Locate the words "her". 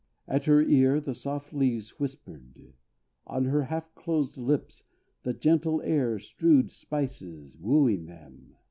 0.47-0.63, 3.45-3.65